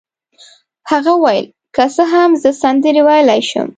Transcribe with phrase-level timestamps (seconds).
[0.91, 3.67] هغه وویل: که څه هم زه سندرې ویلای شم.